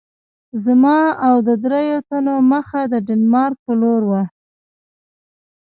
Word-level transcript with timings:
زما 0.65 0.99
او 1.27 1.35
د 1.47 1.49
دریو 1.65 1.99
تنو 2.09 2.35
مخه 2.51 2.81
د 2.93 2.95
ډنمارک 3.07 3.57
په 3.65 3.73
لور 3.81 4.01
وه. 4.09 4.23